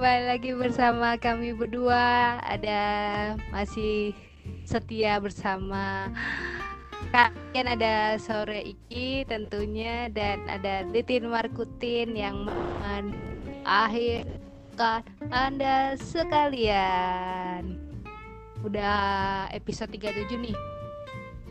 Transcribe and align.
kembali 0.00 0.32
lagi 0.32 0.56
bersama 0.56 1.20
kami 1.20 1.52
berdua. 1.52 2.40
Ada 2.40 2.80
masih 3.52 4.16
setia 4.64 5.20
bersama 5.20 6.08
kalian 7.12 7.68
ada 7.68 8.16
sore 8.16 8.64
Iki 8.64 9.28
tentunya 9.28 10.08
dan 10.08 10.40
ada 10.48 10.88
Titin 10.88 11.28
Markutin 11.28 12.16
yang 12.16 12.48
mengakhirkan 12.80 15.04
Anda 15.28 16.00
sekalian. 16.00 17.76
Udah 18.64 19.52
episode 19.52 19.92
37 19.92 20.48
nih. 20.48 20.56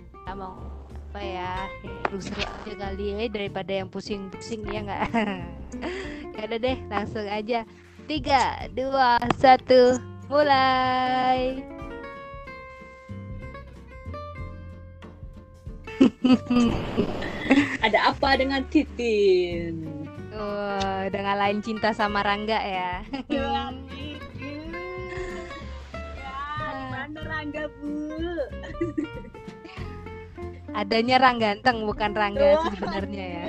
Kita 0.10 0.34
mau 0.34 0.58
apa 0.90 1.22
ya? 1.22 1.70
Seru-seru 2.10 2.42
aja 2.42 2.74
kali 2.82 3.14
ya 3.14 3.30
daripada 3.30 3.78
yang 3.78 3.94
pusing-pusing 3.94 4.66
ya 4.74 4.82
nggak? 4.90 5.06
ya 6.34 6.50
udah 6.50 6.58
deh, 6.58 6.82
langsung 6.90 7.30
aja. 7.30 7.62
Tiga, 8.10 8.66
dua, 8.74 9.22
satu, 9.38 10.02
mulai. 10.34 11.62
Ada 17.86 18.10
apa 18.10 18.34
dengan 18.34 18.66
Titin? 18.74 19.86
Oh, 20.34 21.06
dengan 21.14 21.38
lain 21.38 21.62
cinta 21.62 21.94
sama 21.94 22.26
Rangga 22.26 22.58
ya. 22.58 23.06
Ya, 23.30 23.70
mana 26.90 27.22
Rangga 27.30 27.70
Bu? 27.78 28.10
Adanya 30.82 31.22
Rang 31.22 31.38
ganteng 31.38 31.86
bukan 31.86 32.18
Rangga 32.18 32.58
sebenarnya 32.74 33.26
ya. 33.38 33.46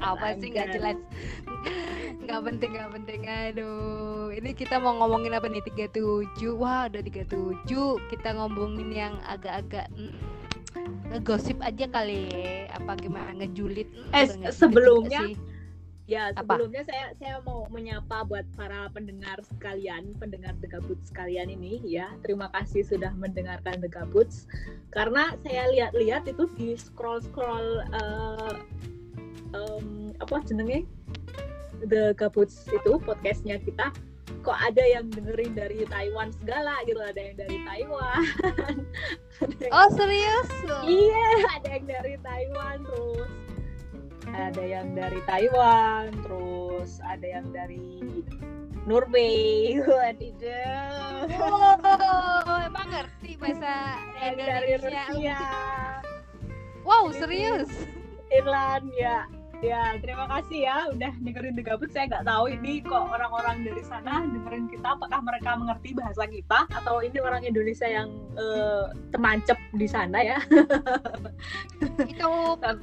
Apa 0.00 0.32
sih 0.40 0.48
nggak 0.48 0.64
Rangga. 0.72 0.76
jelas? 0.80 0.96
Nggak 2.22 2.40
penting 2.48 2.70
nggak 2.78 2.90
penting. 2.94 3.20
Aduh, 3.26 4.30
ini 4.30 4.50
kita 4.54 4.78
mau 4.78 4.94
ngomongin 5.02 5.34
apa 5.34 5.50
nih 5.50 5.62
37 5.66 6.54
Wah, 6.54 6.86
udah 6.86 7.02
37 7.02 7.66
Kita 8.08 8.28
ngomongin 8.38 8.88
yang 8.94 9.14
agak-agak 9.26 9.90
mm, 9.94 10.14
ngegosip 11.10 11.58
aja 11.60 11.84
kali. 11.90 12.30
Apa 12.70 12.94
gimana 12.96 13.34
ngejulit? 13.34 13.90
Mm, 13.90 14.14
Eh, 14.14 14.26
sebelumnya, 14.54 15.26
sih. 15.26 15.34
Ya, 16.10 16.34
Apa? 16.34 16.58
sebelumnya 16.58 16.82
saya 16.82 17.14
saya 17.14 17.38
mau 17.46 17.64
menyapa 17.70 18.26
buat 18.26 18.42
para 18.58 18.90
pendengar 18.90 19.38
sekalian, 19.46 20.12
pendengar 20.18 20.52
The 20.58 20.66
Gabuts 20.66 21.08
sekalian 21.14 21.46
ini 21.46 21.78
ya. 21.86 22.10
Terima 22.26 22.50
kasih 22.50 22.82
sudah 22.82 23.14
mendengarkan 23.14 23.78
The 23.78 23.88
Gabuts. 23.88 24.50
Karena 24.90 25.32
saya 25.46 25.70
lihat-lihat 25.70 26.26
itu 26.26 26.44
di 26.58 26.74
scroll-scroll 26.74 27.86
eh, 27.94 28.54
em, 29.54 30.12
apa 30.18 30.42
jenenge? 30.42 30.84
The 31.86 32.14
Gabuts 32.14 32.66
itu 32.70 32.98
podcastnya 33.02 33.58
kita 33.58 33.90
kok 34.42 34.58
ada 34.58 34.82
yang 34.82 35.10
dengerin 35.10 35.54
dari 35.54 35.86
Taiwan 35.86 36.34
segala 36.34 36.82
gitu 36.86 36.98
ada 36.98 37.20
yang 37.20 37.36
dari 37.38 37.58
Taiwan 37.62 38.22
yang 39.62 39.72
Oh, 39.76 39.88
serius? 39.94 40.48
Iya, 40.82 41.28
ada 41.58 41.68
yang 41.78 41.86
dari 41.86 42.14
Taiwan 42.22 42.76
terus 42.86 43.30
ada 44.32 44.62
yang 44.62 44.86
dari 44.94 45.20
Taiwan 45.26 46.10
terus 46.24 46.90
ada 47.02 47.26
yang 47.26 47.46
dari 47.50 48.00
Norway. 48.82 49.78
Wadidaw. 49.86 51.30
Oh, 51.38 52.58
emang 52.66 52.88
ngerti 52.90 53.38
bahasa 53.38 54.02
Yang 54.18 54.34
dari 54.42 54.68
Indonesia? 54.74 55.04
Rusia, 55.06 55.40
Wow, 56.82 57.14
serius? 57.14 57.70
Irlandia. 58.34 59.30
Ya, 59.62 59.94
terima 60.02 60.26
kasih 60.26 60.66
ya 60.66 60.90
udah 60.90 61.14
dengerin 61.22 61.54
The 61.54 61.62
Gabut. 61.62 61.94
Saya 61.94 62.10
nggak 62.10 62.26
tahu 62.26 62.50
ini 62.50 62.82
kok 62.82 62.98
orang-orang 62.98 63.62
dari 63.62 63.78
sana 63.86 64.26
dengerin 64.26 64.66
kita 64.66 64.98
apakah 64.98 65.22
mereka 65.22 65.54
mengerti 65.54 65.94
bahasa 65.94 66.26
kita 66.26 66.66
atau 66.66 66.98
ini 66.98 67.22
orang 67.22 67.46
Indonesia 67.46 67.86
yang 67.86 68.10
eh, 68.34 68.90
ternancep 69.14 69.54
di 69.78 69.86
sana 69.86 70.18
ya. 70.18 70.42
itu 72.10 72.30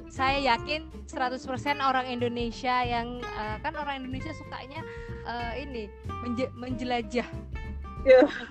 saya 0.07 0.55
yakin 0.55 0.87
100% 1.11 1.83
orang 1.83 2.07
Indonesia 2.07 2.79
yang 2.87 3.19
eh, 3.27 3.57
kan 3.59 3.75
orang 3.75 4.07
Indonesia 4.07 4.31
sukanya 4.31 4.79
eh, 5.27 5.67
ini 5.67 5.91
menje- 6.23 6.53
menjelajah. 6.55 7.27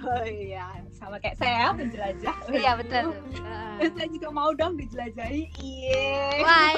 Oh 0.04 0.24
iya, 0.28 0.68
sama 0.92 1.16
kayak 1.20 1.40
saya 1.40 1.72
menjelajah. 1.72 2.36
Iya 2.52 2.72
betul. 2.76 3.04
Eh, 3.78 3.86
saya 3.94 4.10
juga 4.10 4.34
mau 4.34 4.50
dong 4.58 4.74
dijelajahi. 4.74 5.54
Iya. 5.62 6.42
Wah, 6.42 6.70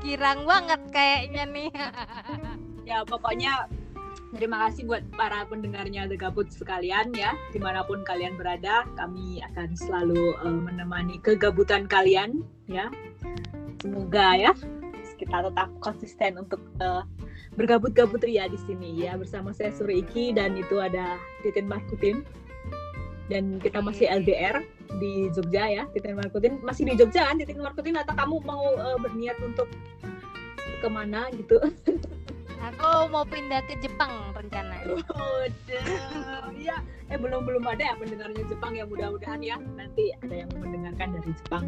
girang 0.00 0.48
banget 0.48 0.80
kayaknya 0.88 1.44
nih. 1.44 1.70
Ya 2.88 3.04
pokoknya 3.06 3.70
terima 4.34 4.66
kasih 4.66 4.88
buat 4.88 5.04
para 5.14 5.46
pendengarnya 5.46 6.08
The 6.08 6.16
Gabut 6.16 6.48
sekalian 6.48 7.12
ya. 7.12 7.36
Di 7.52 7.60
mana 7.60 7.84
pun 7.84 8.00
kalian 8.00 8.40
berada, 8.40 8.88
kami 8.96 9.44
akan 9.52 9.76
selalu 9.76 10.40
eh, 10.40 10.58
menemani 10.72 11.20
kegabutan 11.20 11.84
kalian 11.84 12.40
ya. 12.64 12.88
Semoga 13.84 14.40
ya 14.40 14.52
kita 15.20 15.52
tetap 15.52 15.68
konsisten 15.84 16.40
untuk 16.40 16.64
eh, 16.80 17.04
bergabut-gabut 17.58 18.22
ria 18.22 18.46
di 18.46 18.58
sini. 18.66 19.06
Ya 19.06 19.18
bersama 19.18 19.50
saya 19.50 19.74
Suri 19.74 20.02
Iki 20.06 20.38
dan 20.38 20.54
itu 20.54 20.78
ada 20.78 21.18
Titin 21.42 21.66
Markutin. 21.66 22.22
Dan 23.30 23.62
kita 23.62 23.78
masih 23.78 24.10
LDR 24.10 24.58
di 24.98 25.30
Jogja 25.30 25.70
ya 25.70 25.84
Titin 25.94 26.18
Markutin. 26.18 26.58
Masih 26.62 26.86
di 26.86 26.94
Jogja 26.98 27.30
kan 27.30 27.38
Titin 27.38 27.62
Markutin? 27.62 27.94
Atau 27.98 28.14
kamu 28.14 28.42
mau 28.42 28.64
eh, 28.74 28.98
berniat 28.98 29.38
untuk 29.42 29.70
ke 30.80 30.88
mana 30.88 31.30
gitu? 31.34 31.58
Aku 32.60 33.08
mau 33.08 33.24
pindah 33.24 33.64
ke 33.64 33.72
Jepang 33.80 34.36
rencananya. 34.36 34.84
Udah, 35.00 36.52
ya, 36.60 36.76
eh 37.08 37.16
belum 37.16 37.48
belum 37.48 37.64
ada 37.64 37.80
ya 37.80 37.94
pendengarnya 37.96 38.44
Jepang 38.52 38.76
ya 38.76 38.84
mudah-mudahan 38.84 39.40
ya. 39.40 39.56
Nanti 39.80 40.12
ada 40.20 40.44
yang 40.44 40.50
mendengarkan 40.52 41.16
dari 41.16 41.32
Jepang. 41.40 41.64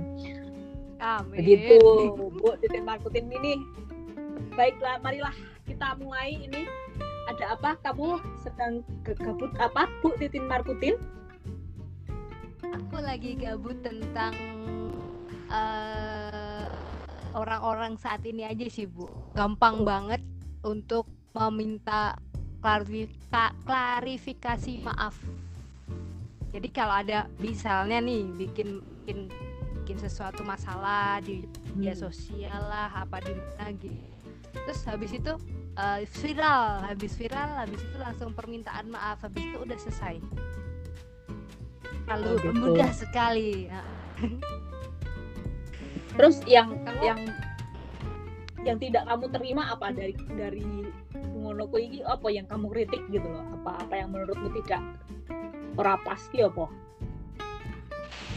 Amin. 1.00 1.36
Begitu, 1.40 1.80
Bu 2.12 2.60
Titin 2.60 2.84
Markutin 2.84 3.24
ini. 3.32 3.56
Baiklah, 4.52 5.00
marilah 5.00 5.32
kita 5.66 5.94
mulai 5.98 6.36
ini. 6.38 6.66
Ada 7.30 7.54
apa? 7.54 7.78
Kamu 7.80 8.18
sedang 8.42 8.82
gabut 9.06 9.54
apa, 9.62 9.86
Bu 10.02 10.14
Titin 10.18 10.50
Markutin? 10.50 10.98
Aku 12.72 12.98
lagi 12.98 13.38
gabut 13.38 13.78
tentang 13.84 14.34
eh, 15.52 16.66
orang-orang 17.32 17.94
saat 17.96 18.24
ini 18.26 18.44
aja 18.44 18.66
sih 18.68 18.88
Bu. 18.88 19.06
Gampang 19.38 19.86
banget 19.86 20.20
untuk 20.66 21.06
meminta 21.32 22.18
klarifika- 22.60 23.56
klarifikasi 23.64 24.82
maaf. 24.84 25.16
Jadi 26.52 26.68
kalau 26.68 27.00
ada 27.00 27.26
misalnya 27.40 27.96
nih 28.04 28.28
bikin 28.36 28.84
bikin 29.02 29.18
bikin 29.82 29.98
sesuatu 29.98 30.44
masalah 30.44 31.18
di 31.24 31.48
media 31.74 31.96
sosial 31.96 32.60
lah 32.68 32.92
apa 32.92 33.24
di 33.24 33.32
mana 33.32 33.72
gitu. 33.80 34.11
Terus 34.52 34.80
habis 34.84 35.10
itu 35.10 35.32
eh, 35.74 36.00
viral, 36.20 36.64
habis 36.84 37.12
viral, 37.16 37.50
habis 37.58 37.80
itu 37.80 37.96
langsung 37.96 38.30
permintaan 38.32 38.88
maaf, 38.88 39.20
habis 39.20 39.42
itu 39.42 39.58
udah 39.58 39.78
selesai. 39.78 40.16
Lalu 42.06 42.28
Oh, 42.28 42.36
gitu. 42.38 42.52
mudah 42.54 42.90
sekali. 42.92 43.66
Terus 46.12 46.44
yang 46.44 46.76
Kamu- 46.84 47.02
yang 47.02 47.20
yang 48.62 48.78
tidak 48.78 49.02
kamu 49.08 49.26
terima 49.32 49.74
apa 49.74 49.90
dari 49.90 50.14
dari 50.38 50.62
ngono 51.34 51.66
kuwi 51.66 51.90
iki 51.90 51.98
apa 52.06 52.28
yang 52.30 52.46
kamu 52.46 52.66
kritik 52.70 53.02
gitu 53.10 53.26
loh? 53.26 53.42
Apa 53.58 53.82
apa 53.82 53.94
yang 53.96 54.14
menurutmu 54.14 54.52
tidak 54.62 54.82
ora 55.74 55.96
pasti 55.98 56.44
apa? 56.44 56.68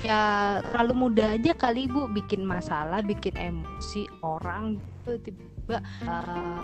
Ya 0.06 0.22
terlalu 0.70 1.10
mudah 1.10 1.34
aja 1.34 1.58
kali 1.58 1.90
ibu 1.90 2.06
bikin 2.14 2.46
masalah 2.46 3.02
bikin 3.02 3.34
emosi 3.34 4.06
orang 4.22 4.78
gitu 4.78 5.18
tiba 5.26 5.82
eh, 5.82 6.60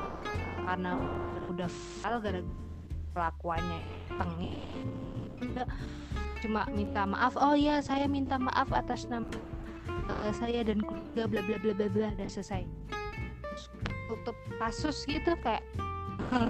karena 0.62 0.92
udah 1.50 1.66
viral 1.66 2.20
gara 2.22 2.42
kelakuannya 3.18 3.80
tengil 4.14 4.54
Udah, 5.42 5.66
cuma 6.46 6.70
minta 6.70 7.02
maaf 7.02 7.34
oh 7.34 7.58
ya 7.58 7.82
saya 7.82 8.06
minta 8.06 8.38
maaf 8.38 8.70
atas 8.70 9.10
nama 9.10 9.26
eh, 9.90 10.34
saya 10.38 10.62
dan 10.62 10.86
keluarga 10.86 11.26
bla 11.26 11.42
bla 11.42 11.58
bla 11.58 11.74
bla 11.74 11.88
bla 11.90 12.10
dan 12.14 12.30
selesai. 12.30 12.62
Terus 13.42 13.64
tutup 14.06 14.38
kasus 14.62 15.02
gitu 15.10 15.34
kayak 15.42 15.66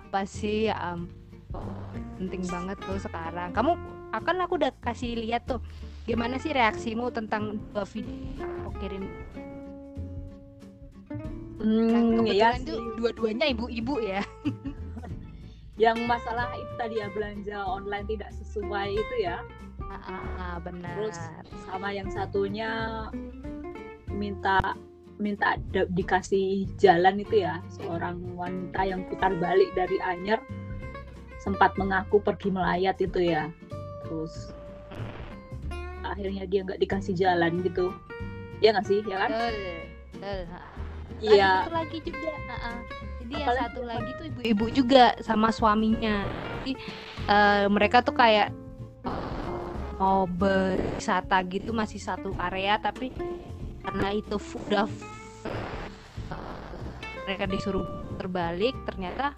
apa 0.00 0.24
sih? 0.24 0.72
Ya 0.72 0.96
ampun 0.96 1.68
penting 2.16 2.48
banget 2.48 2.80
tuh 2.80 2.96
sekarang. 2.96 3.52
Kamu 3.52 3.93
akan 4.14 4.46
aku 4.46 4.54
udah 4.62 4.70
kasih 4.78 5.18
lihat 5.18 5.44
tuh 5.44 5.58
gimana 6.06 6.38
sih 6.38 6.54
reaksimu 6.54 7.10
tentang 7.10 7.58
dua 7.72 7.82
video 7.82 8.46
aku 8.62 8.70
kirim. 8.78 9.04
Yang 11.88 12.04
Hmm, 12.04 12.18
kebetulan 12.20 12.60
sih. 12.60 12.80
dua-duanya 12.98 13.46
ibu-ibu 13.48 13.94
ya. 14.02 14.20
Yang 15.74 16.06
masalah 16.06 16.54
itu 16.54 16.72
tadi 16.78 16.94
ya 17.02 17.08
belanja 17.10 17.58
online 17.58 18.06
tidak 18.06 18.30
sesuai 18.36 18.94
itu 18.94 19.14
ya. 19.18 19.42
ah, 19.82 19.94
ah, 20.06 20.24
ah, 20.38 20.56
benar. 20.62 20.94
Terus 20.94 21.18
sama 21.66 21.90
yang 21.90 22.06
satunya 22.06 22.70
minta 24.06 24.62
minta 25.18 25.58
dikasih 25.90 26.70
jalan 26.78 27.18
itu 27.18 27.42
ya. 27.42 27.58
Seorang 27.74 28.22
wanita 28.38 28.86
yang 28.86 29.02
putar 29.10 29.34
balik 29.34 29.72
dari 29.74 29.98
Anyer 29.98 30.38
sempat 31.42 31.74
mengaku 31.74 32.22
pergi 32.22 32.48
melayat 32.48 32.96
itu 33.02 33.20
ya 33.20 33.50
terus 34.14 34.54
akhirnya 36.06 36.46
dia 36.46 36.62
nggak 36.62 36.78
dikasih 36.78 37.14
jalan 37.18 37.58
gitu. 37.66 37.90
Ya 38.62 38.70
nggak 38.70 38.86
sih 38.86 39.02
ya 39.02 39.16
kan? 39.26 39.30
Iya. 41.18 41.66
lagi 41.68 41.98
juga 42.04 42.30
uh 42.30 42.54
-uh. 42.54 42.78
jadi 43.24 43.34
Apalagi 43.34 43.42
yang 43.42 43.58
satu 43.66 43.80
lagi 43.82 44.10
tuh 44.14 44.24
ibu-ibu 44.30 44.66
juga 44.70 45.04
sama 45.18 45.50
suaminya. 45.50 46.22
Jadi 46.62 46.72
uh, 47.26 47.66
mereka 47.66 48.06
tuh 48.06 48.14
kayak 48.14 48.54
mau 49.98 50.26
berwisata 50.30 51.38
gitu 51.50 51.74
masih 51.74 51.98
satu 51.98 52.34
area 52.38 52.78
tapi 52.78 53.14
karena 53.84 54.08
itu 54.14 54.36
udah 54.38 54.90
mereka 57.24 57.44
disuruh 57.48 57.86
terbalik 58.20 58.76
ternyata 58.86 59.34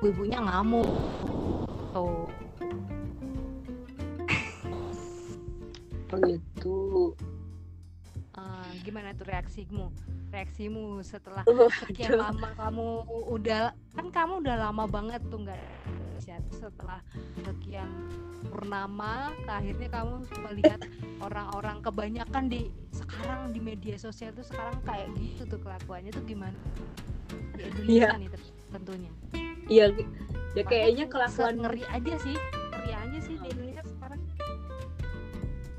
ibu-ibunya 0.00 0.42
ngamuk. 0.42 0.88
Tuh 1.92 2.26
begitu 6.12 7.16
uh, 8.36 8.68
gimana 8.84 9.12
tuh 9.16 9.26
reaksimu? 9.28 9.92
Reaksimu 10.32 11.04
setelah 11.04 11.44
oh, 11.44 11.68
sekian 11.84 12.16
lama 12.16 12.48
kamu 12.56 12.88
udah 13.28 13.76
kan 13.92 14.06
kamu 14.08 14.40
udah 14.44 14.56
lama 14.68 14.84
banget 14.88 15.20
tuh 15.28 15.44
nggak 15.44 15.60
setelah 16.54 17.02
sekian 17.42 17.90
purnama 18.46 19.34
akhirnya 19.50 19.90
kamu 19.90 20.22
melihat 20.48 20.80
orang-orang 21.18 21.82
kebanyakan 21.82 22.46
di 22.46 22.70
sekarang 22.94 23.50
di 23.50 23.60
media 23.60 23.98
sosial 23.98 24.30
tuh 24.32 24.46
sekarang 24.46 24.78
kayak 24.86 25.10
gitu 25.18 25.44
tuh 25.44 25.60
kelakuannya 25.60 26.14
tuh 26.14 26.24
gimana? 26.24 26.56
Di 27.58 27.62
Indonesia 27.68 28.08
yeah. 28.08 28.14
nih 28.16 28.28
tentunya. 28.72 29.12
Iya 29.68 29.86
ya 30.52 30.62
kayaknya 30.68 31.04
kelakuan 31.08 31.64
ngeri 31.64 31.82
aja 31.88 32.14
sih 32.20 32.36
ngeri 32.72 32.92
aja 32.92 33.18
sih 33.24 33.36
di 33.40 33.50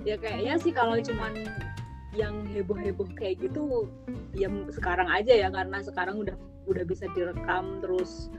ya 0.03 0.15
kayaknya 0.19 0.55
sih 0.59 0.71
kalau 0.75 1.00
cuman 1.00 1.47
yang 2.13 2.45
heboh-heboh 2.53 3.09
kayak 3.17 3.41
gitu 3.41 3.89
ya 4.38 4.47
sekarang 4.69 5.09
aja 5.09 5.33
ya 5.33 5.50
karena 5.50 5.81
sekarang 5.81 6.21
udah 6.21 6.38
udah 6.69 6.83
bisa 6.88 7.09
direkam 7.17 7.81
terus 7.83 8.29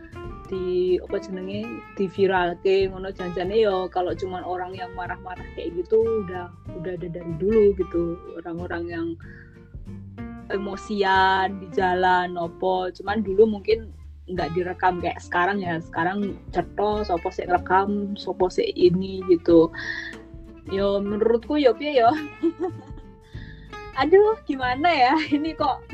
di 0.48 1.00
apa 1.00 1.16
jenenge 1.24 1.64
di 1.96 2.04
viral 2.06 2.54
ke 2.60 2.86
ngono 2.86 3.10
janjane 3.10 3.64
yo 3.64 3.88
kalau 3.88 4.12
cuman 4.12 4.44
orang 4.44 4.76
yang 4.76 4.92
marah-marah 4.92 5.44
kayak 5.56 5.72
gitu 5.74 6.24
udah 6.24 6.52
udah 6.76 6.92
ada 7.00 7.08
dari 7.08 7.32
dulu 7.40 7.72
gitu. 7.80 8.20
Orang-orang 8.44 8.84
yang 8.92 9.06
emosian 10.52 11.64
di 11.64 11.68
jalan 11.72 12.36
opo 12.36 12.92
cuman 12.92 13.24
dulu 13.24 13.58
mungkin 13.58 13.88
nggak 14.28 14.52
direkam 14.52 15.00
kayak 15.00 15.20
sekarang 15.24 15.64
ya. 15.64 15.80
Sekarang 15.80 16.36
ceto 16.52 17.04
sopo 17.08 17.32
sih 17.32 17.48
rekam 17.48 18.12
sopo 18.14 18.52
sih 18.52 18.68
ini 18.76 19.24
gitu 19.32 19.72
yo 20.72 21.00
menurutku 21.00 21.60
yo 21.60 21.76
piye 21.76 21.98
yo. 22.00 22.10
Aduh 23.98 24.38
gimana 24.48 24.88
ya? 24.90 25.14
Ini 25.36 25.54
kok 25.56 25.84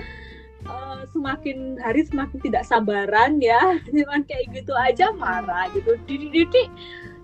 uh, 0.67 1.03
semakin 1.11 1.81
hari 1.81 2.07
semakin 2.07 2.39
tidak 2.41 2.65
sabaran 2.67 3.39
ya. 3.43 3.79
Cuman 3.95 4.25
kayak 4.27 4.53
gitu 4.55 4.73
aja 4.77 5.11
marah 5.15 5.69
gitu. 5.75 5.97
Didik 6.07 6.71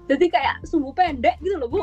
jadi 0.07 0.27
kayak 0.31 0.57
sumbu 0.63 0.95
pendek 0.95 1.35
gitu 1.43 1.59
loh 1.59 1.67
bu. 1.67 1.83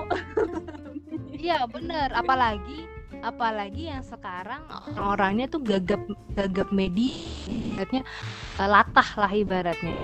Iya 1.36 1.68
bener. 1.68 2.12
Apalagi 2.16 2.88
apalagi 3.24 3.88
yang 3.88 4.04
sekarang 4.04 4.64
orangnya 5.00 5.48
tuh 5.52 5.60
gagap 5.60 6.00
gagap 6.36 6.72
media. 6.72 7.12
Ibaratnya 7.52 8.04
uh, 8.60 8.70
latah 8.70 9.10
lah 9.20 9.32
ibaratnya. 9.32 9.96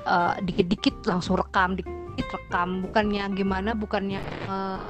Uh, 0.00 0.32
dikit-dikit 0.42 1.04
langsung 1.04 1.36
rekam 1.36 1.76
dikit 1.76 1.99
rekam 2.28 2.84
bukannya 2.84 3.24
gimana 3.32 3.70
bukannya 3.72 4.20
uh, 4.50 4.80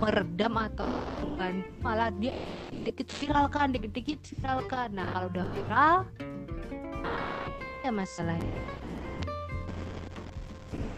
meredam 0.00 0.54
atau 0.56 0.88
bukan 1.20 1.64
malah 1.84 2.08
dia 2.12 2.32
dikit 2.72 3.08
viralkan 3.20 3.76
dikit-dikit 3.76 4.20
viralkan. 4.40 4.96
Nah 4.96 5.06
kalau 5.12 5.26
udah 5.28 5.46
viral 5.52 5.96
ya 7.84 7.90
masalahnya. 7.92 8.52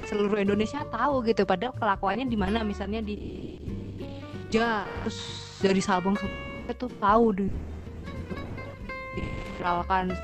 Seluruh 0.07 0.39
Indonesia 0.39 0.83
tahu 0.87 1.25
gitu 1.27 1.43
padahal 1.47 1.75
kelakuannya 1.75 2.27
di 2.31 2.39
mana. 2.39 2.63
Misalnya 2.63 3.03
di 3.03 3.17
ja 4.53 4.87
terus 5.03 5.19
dari 5.59 5.83
Sabang 5.83 6.15
itu 6.67 6.87
tahu 6.99 7.27
di 7.35 7.47
viralkan. 9.59 10.15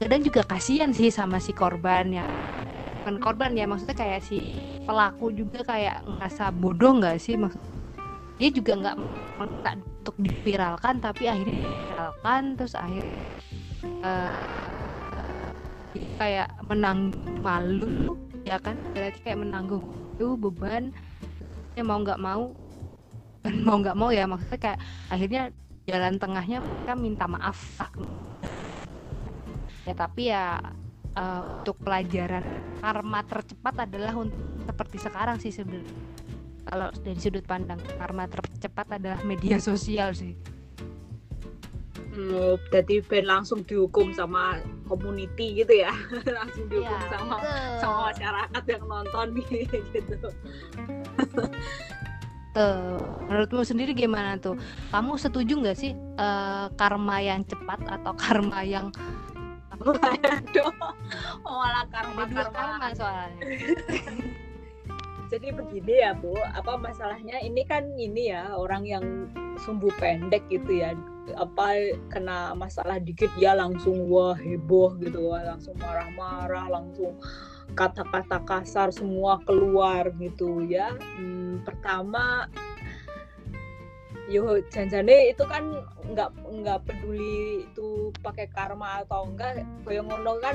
Kadang 0.00 0.24
juga 0.24 0.40
kasihan 0.48 0.96
sih 0.96 1.12
sama 1.12 1.36
si 1.36 1.52
korban 1.52 2.08
ya 2.08 2.24
kan 3.00 3.16
korban 3.16 3.56
ya 3.56 3.64
maksudnya 3.64 3.96
kayak 3.96 4.20
si 4.24 4.54
pelaku 4.84 5.32
juga 5.32 5.64
kayak 5.64 6.04
ngerasa 6.04 6.52
bodoh 6.52 7.00
nggak 7.00 7.16
sih? 7.16 7.36
Maksud 7.36 7.62
dia 8.40 8.48
juga 8.52 8.72
nggak 8.76 8.96
minta 9.40 9.72
untuk 9.76 10.16
diviralkan 10.16 10.96
tapi 11.00 11.28
akhirnya 11.28 11.60
diviralkan 11.60 12.42
terus 12.56 12.74
akhirnya 12.76 13.16
uh, 14.04 14.32
kayak 16.20 16.48
menang 16.68 17.12
malu 17.40 18.16
ya 18.44 18.56
kan? 18.60 18.76
Berarti 18.92 19.18
kayak 19.24 19.40
menanggung 19.44 19.84
itu 20.16 20.36
beban 20.36 20.92
ya 21.72 21.82
mau 21.86 22.00
nggak 22.00 22.20
mau 22.20 22.52
mau 23.64 23.76
nggak 23.80 23.96
mau 23.96 24.12
ya 24.12 24.28
maksudnya 24.28 24.60
kayak 24.60 24.78
akhirnya 25.08 25.42
jalan 25.88 26.20
tengahnya 26.20 26.58
mereka 26.60 26.92
minta 26.92 27.24
maaf. 27.24 27.56
Ya 29.88 29.94
tapi 29.96 30.28
ya 30.28 30.60
uh, 31.16 31.62
untuk 31.62 31.78
pelajaran. 31.80 32.42
Karma 32.82 33.20
tercepat 33.24 33.88
adalah 33.88 34.14
untuk 34.14 34.38
seperti 34.66 34.96
sekarang 35.02 35.36
sih 35.40 35.50
sebenarnya 35.50 36.20
kalau 36.70 36.88
dari 37.02 37.18
sudut 37.18 37.42
pandang 37.42 37.80
karma 37.98 38.28
tercepat 38.28 39.00
adalah 39.00 39.20
media 39.26 39.56
sosial 39.70 40.12
sih. 40.14 40.36
Hmm, 42.10 42.58
jadi 42.74 43.06
ben 43.06 43.22
langsung 43.22 43.62
dihukum 43.62 44.10
sama 44.10 44.58
community 44.90 45.62
gitu 45.62 45.86
ya? 45.86 45.94
Langsung 46.42 46.66
dihukum 46.66 46.90
ya, 46.90 47.06
sama 47.06 47.38
sama 47.78 47.98
masyarakat 48.10 48.62
yang 48.66 48.84
nonton 48.90 49.26
gitu. 49.94 50.28
Tuh, 52.50 52.98
menurutmu 53.30 53.62
sendiri 53.62 53.94
gimana 53.94 54.34
tuh? 54.42 54.58
Kamu 54.90 55.14
setuju 55.22 55.54
nggak 55.62 55.78
sih 55.78 55.94
uh, 56.18 56.66
karma 56.74 57.22
yang 57.22 57.46
cepat 57.46 57.78
atau 57.86 58.10
karma 58.18 58.66
yang 58.66 58.90
Waduh, 59.80 60.72
malah 61.40 61.86
karma 61.88 62.24
karma, 62.28 62.52
karma 62.52 62.88
soalnya. 62.92 63.40
jadi 65.30 65.54
begini 65.54 65.94
ya 66.02 66.12
bu. 66.12 66.34
Apa 66.52 66.76
masalahnya? 66.76 67.38
Ini 67.40 67.62
kan 67.64 67.86
ini 67.96 68.34
ya 68.34 68.52
orang 68.52 68.84
yang 68.84 69.04
sumbu 69.62 69.88
pendek 69.96 70.42
gitu 70.50 70.82
ya. 70.84 70.92
Apa 71.38 71.96
kena 72.10 72.52
masalah 72.58 72.98
dikit 72.98 73.30
ya 73.38 73.54
langsung 73.54 74.10
wah 74.10 74.34
heboh 74.34 74.98
gitu. 74.98 75.30
Wah 75.30 75.46
langsung 75.54 75.78
marah-marah 75.78 76.66
langsung 76.68 77.16
kata-kata 77.78 78.42
kasar 78.42 78.90
semua 78.90 79.38
keluar 79.46 80.10
gitu 80.18 80.66
ya. 80.66 80.92
Hmm, 81.16 81.62
pertama 81.62 82.50
yo 84.30 84.62
janjane 84.70 85.34
itu 85.34 85.42
kan 85.42 85.82
nggak 86.14 86.30
nggak 86.38 86.78
peduli 86.86 87.66
itu 87.66 88.14
pakai 88.22 88.46
karma 88.54 89.02
atau 89.02 89.26
enggak 89.26 89.66
kayak 89.82 90.06
ngono 90.06 90.38
kan 90.38 90.54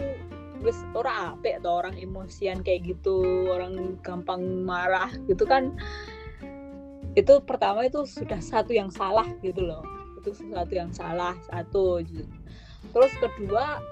wis 0.63 0.79
ora 0.95 1.35
apik 1.35 1.59
atau 1.59 1.83
orang 1.83 1.99
emosian 1.99 2.63
kayak 2.63 2.87
gitu 2.87 3.51
orang 3.51 3.99
gampang 3.99 4.63
marah 4.63 5.11
gitu 5.27 5.43
kan. 5.43 5.75
Itu 7.19 7.43
pertama 7.43 7.83
itu 7.83 8.07
sudah 8.07 8.39
satu 8.39 8.71
yang 8.71 8.87
salah 8.87 9.27
gitu 9.43 9.59
loh. 9.67 9.83
Itu 10.23 10.31
sesuatu 10.31 10.71
yang 10.71 10.95
salah 10.95 11.35
satu 11.51 11.99
terus 12.95 13.11
kedua 13.19 13.83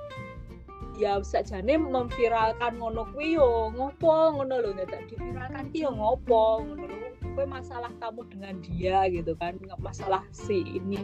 ya 0.96 1.20
jane 1.20 1.76
memviralkan 1.76 2.80
ngono 2.80 3.04
kuwi 3.12 3.36
yo 3.36 3.68
ngopo 3.76 4.40
ngono 4.40 4.64
lho. 4.64 4.72
Nek 4.80 5.12
diviralkan 5.12 5.68
ki 5.76 5.84
yo 5.84 5.92
ngopo 5.92 6.64
ngono 6.64 7.13
masalah 7.42 7.90
kamu 7.98 8.22
dengan 8.30 8.56
dia 8.62 9.10
gitu 9.10 9.34
kan 9.34 9.58
masalah 9.82 10.22
si 10.30 10.62
ini 10.78 11.02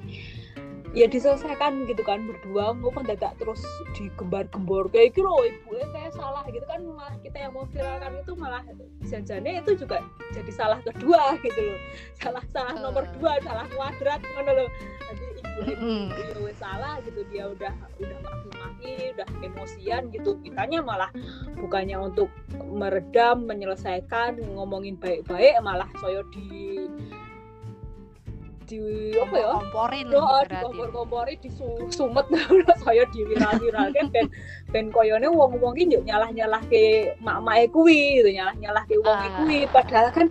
ya 0.97 1.05
diselesaikan 1.05 1.85
gitu 1.85 2.01
kan 2.01 2.25
berdua 2.25 2.73
ngomong 2.81 3.05
dadak 3.05 3.37
terus 3.37 3.61
digembar-gembor. 3.93 4.89
Kayak 4.89 5.13
gitu 5.13 5.25
loh 5.25 5.41
ibu 5.45 5.77
kayak 5.93 6.13
salah 6.13 6.43
gitu 6.49 6.65
kan 6.65 6.81
malah 6.85 7.15
kita 7.21 7.37
yang 7.37 7.53
mau 7.53 7.65
viralkan 7.69 8.11
itu 8.21 8.33
malah 8.33 8.61
janjane 9.05 9.61
itu 9.61 9.71
juga 9.77 10.01
jadi 10.33 10.51
salah 10.53 10.79
kedua 10.81 11.37
gitu 11.45 11.59
loh. 11.61 11.79
Salah 12.17 12.43
salah 12.49 12.75
nomor 12.77 13.05
dua 13.17 13.37
salah 13.45 13.65
kuadrat 13.73 14.21
mana 14.37 14.51
loh. 14.53 14.69
Nanti 15.07 15.23
ibu 15.29 15.61
ibu 15.69 16.41
mm 16.43 16.47
salah 16.59 16.99
gitu 17.07 17.23
dia 17.31 17.47
udah 17.47 17.71
udah 18.03 18.19
maki-maki 18.19 19.15
udah 19.15 19.27
emosian 19.45 20.11
gitu. 20.11 20.35
Kitanya 20.43 20.83
malah 20.83 21.07
bukannya 21.55 21.95
untuk 21.95 22.27
meredam 22.67 23.47
menyelesaikan 23.47 24.41
ngomongin 24.57 24.99
baik-baik 24.99 25.55
malah 25.63 25.87
soyo 26.03 26.25
di 26.35 26.68
di 28.69 28.79
apa 29.17 29.35
ya? 29.35 29.49
Komporin 29.57 30.05
Yo, 30.13 30.21
di 30.45 30.55
kompor-kompori 30.61 31.33
disumet 31.41 32.27
saya 32.85 33.03
di 33.09 33.25
viral-viral 33.25 33.89
kan 33.97 34.07
ben 34.13 34.27
ben 34.69 34.85
koyone 34.93 35.25
wong-wong 35.25 35.73
iki 35.73 35.97
nyalah-nyalah 36.05 36.61
ke 36.69 37.17
mak-mak 37.17 37.73
kuwi 37.73 38.21
gitu 38.21 38.29
nyalah-nyalah 38.29 38.85
ke 38.85 38.95
wong 39.01 39.17
uh. 39.17 39.29
kuwi. 39.41 39.65
Padahal 39.73 40.13
kan 40.13 40.27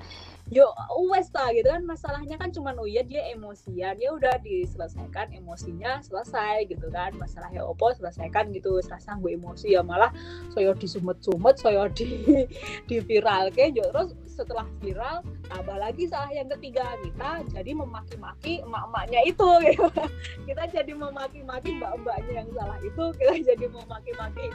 yo 0.49 0.65
wes 1.13 1.29
ta 1.29 1.53
gitu 1.53 1.69
kan 1.69 1.85
masalahnya 1.85 2.41
kan 2.41 2.49
cuma 2.49 2.73
oh 2.73 2.89
iya 2.89 3.05
dia 3.05 3.21
emosian 3.37 4.01
ya 4.01 4.17
udah 4.17 4.41
diselesaikan 4.41 5.29
emosinya 5.35 5.99
selesai 6.01 6.71
gitu 6.71 6.87
kan. 6.95 7.11
Masalahnya 7.19 7.67
opo 7.67 7.91
selesaikan 7.91 8.55
gitu 8.55 8.79
selesai 8.79 9.19
gue 9.19 9.35
emosi 9.35 9.75
ya 9.75 9.83
malah 9.83 10.15
saya 10.55 10.71
disumet-sumet 10.79 11.59
saya 11.59 11.91
di 11.91 12.07
di 12.89 12.97
viral 13.03 13.51
ke 13.51 13.75
terus 13.75 14.15
setelah 14.39 14.67
viral 14.79 15.27
tambah 15.51 15.75
lagi 15.75 16.07
salah 16.07 16.31
yang 16.31 16.47
ketiga 16.55 16.87
kita 17.03 17.31
jadi 17.51 17.71
memaki-maki 17.75 18.63
emak-emaknya 18.63 19.21
itu. 19.27 19.49
Gitu. 19.67 19.87
kita 20.49 20.65
jadi 20.71 20.93
memaki-maki 20.95 21.75
mbak-mbaknya 21.83 22.47
yang 22.47 22.49
salah 22.55 22.79
itu 22.79 23.05
kita 23.19 23.35
jadi 23.43 23.67
memaki-maki 23.67 24.47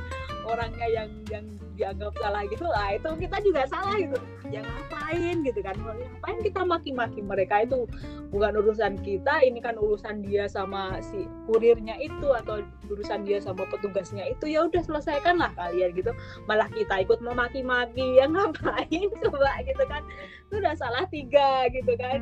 orangnya 0.47 0.87
yang 0.87 1.09
yang 1.27 1.45
dianggap 1.73 2.13
salah 2.21 2.45
gitu. 2.47 2.65
Lah 2.69 2.95
itu 2.95 3.09
kita 3.17 3.37
juga 3.41 3.61
salah 3.67 3.95
gitu. 3.97 4.17
Ya 4.53 4.61
ngapain 4.61 5.41
gitu 5.41 5.59
kan? 5.65 5.75
Ngapain 5.81 6.37
kita 6.45 6.61
maki-maki 6.61 7.19
mereka 7.25 7.65
itu? 7.65 7.89
Bukan 8.29 8.53
urusan 8.61 9.01
kita 9.01 9.41
ini 9.45 9.61
kan 9.61 9.77
urusan 9.77 10.25
dia 10.25 10.45
sama 10.45 11.01
si 11.01 11.25
kurirnya 11.49 11.97
itu 12.01 12.29
atau 12.33 12.61
urusan 12.89 13.25
dia 13.25 13.41
sama 13.41 13.65
petugasnya 13.65 14.29
itu. 14.29 14.53
Ya 14.53 14.69
udah 14.69 14.81
selesaikan 14.85 15.41
lah 15.41 15.49
kalian 15.57 15.97
gitu. 15.97 16.13
Malah 16.45 16.69
kita 16.69 17.01
ikut 17.01 17.19
memaki-maki 17.25 18.21
ya 18.21 18.29
ngapain 18.29 19.09
coba 19.25 19.51
gitu 19.65 19.72
kan. 19.89 20.05
Itu 20.49 20.61
udah 20.61 20.75
salah 20.77 21.05
tiga 21.09 21.65
gitu 21.73 21.97
kan. 21.97 22.21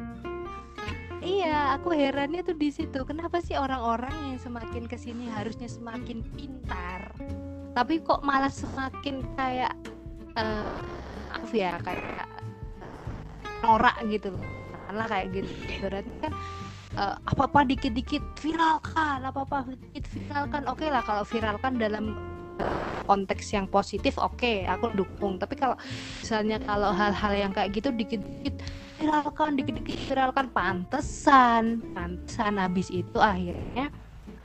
Iya, 1.21 1.77
aku 1.77 1.93
herannya 1.93 2.41
tuh 2.41 2.57
di 2.57 2.73
situ. 2.73 3.05
Kenapa 3.05 3.45
sih 3.45 3.53
orang-orang 3.53 4.13
yang 4.33 4.39
semakin 4.41 4.89
ke 4.89 4.97
sini 4.97 5.29
harusnya 5.29 5.69
semakin 5.69 6.25
pintar, 6.33 7.13
tapi 7.77 8.01
kok 8.01 8.25
malah 8.25 8.49
semakin 8.49 9.21
kayak 9.37 9.69
uh, 10.33 10.81
maaf 11.29 11.51
ya 11.53 11.77
kayak 11.85 12.25
norak 13.61 13.93
gitu 14.09 14.33
karena 14.89 15.05
kayak 15.05 15.27
gitu. 15.29 15.51
Berarti 15.85 16.13
kan 16.25 16.33
uh, 16.97 17.15
apa-apa 17.29 17.69
dikit-dikit 17.69 18.23
viralkan 18.41 19.21
apa-apa 19.21 19.69
dikit 19.77 20.09
viralkan. 20.09 20.65
Oke 20.65 20.85
okay 20.85 20.89
lah 20.89 21.05
kalau 21.05 21.21
viralkan 21.21 21.77
dalam 21.77 22.17
konteks 23.05 23.51
yang 23.53 23.65
positif 23.67 24.17
oke 24.17 24.37
okay, 24.39 24.63
aku 24.67 24.93
dukung. 24.93 25.37
Tapi 25.41 25.57
kalau 25.57 25.75
misalnya 26.21 26.57
kalau 26.63 26.93
hal-hal 26.93 27.33
yang 27.35 27.51
kayak 27.51 27.73
gitu 27.75 27.89
dikit-dikit 27.91 28.55
viralkan 29.01 29.57
dikit-dikit 29.57 29.97
viralkan 30.13 30.45
pantesan 30.53 31.81
pantesan 31.97 32.61
habis 32.61 32.93
itu 32.93 33.17
akhirnya 33.17 33.89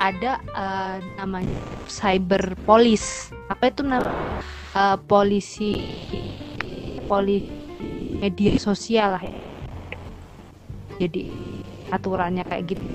ada 0.01 0.41
uh, 0.57 0.97
namanya 1.21 1.57
cyber 1.89 2.57
police 2.65 3.29
apa 3.53 3.69
itu 3.69 3.85
nama 3.85 4.09
uh, 4.73 4.97
polisi 4.97 5.77
polisi 7.05 7.53
media 8.17 8.57
sosial 8.57 9.21
lah 9.21 9.23
ya. 9.25 9.37
jadi 10.97 11.29
aturannya 11.93 12.43
kayak 12.47 12.77
gitu. 12.77 12.87